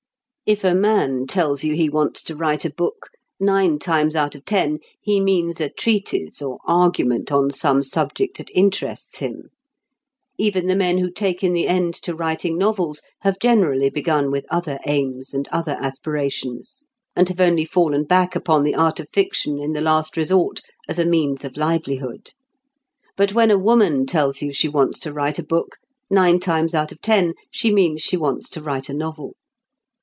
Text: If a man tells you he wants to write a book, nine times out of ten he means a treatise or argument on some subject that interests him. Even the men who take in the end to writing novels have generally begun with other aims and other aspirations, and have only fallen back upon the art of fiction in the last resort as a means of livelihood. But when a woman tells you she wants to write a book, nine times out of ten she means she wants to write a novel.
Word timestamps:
If 0.43 0.65
a 0.65 0.75
man 0.75 1.27
tells 1.27 1.63
you 1.63 1.75
he 1.75 1.87
wants 1.87 2.21
to 2.23 2.35
write 2.35 2.65
a 2.65 2.69
book, 2.73 3.11
nine 3.39 3.79
times 3.79 4.17
out 4.17 4.35
of 4.35 4.43
ten 4.43 4.79
he 5.01 5.21
means 5.21 5.61
a 5.61 5.69
treatise 5.69 6.41
or 6.41 6.59
argument 6.65 7.31
on 7.31 7.51
some 7.51 7.81
subject 7.83 8.35
that 8.37 8.51
interests 8.53 9.19
him. 9.19 9.49
Even 10.37 10.67
the 10.67 10.75
men 10.75 10.97
who 10.97 11.09
take 11.09 11.41
in 11.41 11.53
the 11.53 11.69
end 11.69 11.93
to 12.01 12.13
writing 12.13 12.57
novels 12.57 13.01
have 13.21 13.39
generally 13.39 13.89
begun 13.89 14.29
with 14.29 14.45
other 14.51 14.77
aims 14.85 15.33
and 15.33 15.47
other 15.53 15.77
aspirations, 15.79 16.83
and 17.15 17.29
have 17.29 17.39
only 17.39 17.63
fallen 17.63 18.03
back 18.03 18.35
upon 18.35 18.63
the 18.63 18.75
art 18.75 18.99
of 18.99 19.07
fiction 19.09 19.57
in 19.57 19.71
the 19.71 19.79
last 19.79 20.17
resort 20.17 20.59
as 20.85 20.99
a 20.99 21.05
means 21.05 21.45
of 21.45 21.55
livelihood. 21.55 22.33
But 23.15 23.31
when 23.31 23.51
a 23.51 23.57
woman 23.57 24.05
tells 24.05 24.41
you 24.41 24.51
she 24.51 24.67
wants 24.67 24.99
to 25.01 25.13
write 25.13 25.39
a 25.39 25.43
book, 25.45 25.77
nine 26.09 26.41
times 26.41 26.75
out 26.75 26.91
of 26.91 26.99
ten 27.01 27.35
she 27.51 27.73
means 27.73 28.01
she 28.01 28.17
wants 28.17 28.49
to 28.49 28.61
write 28.61 28.89
a 28.89 28.93
novel. 28.93 29.35